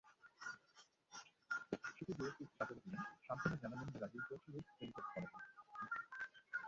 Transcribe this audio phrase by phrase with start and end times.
[1.95, 5.39] ছুটে গিয়ে পিঠ চাপড়ে দিলেন, সান্ত্বনা জানালেন ব্রাজিল কোচ লুইস ফেলিপে স্কলারিও।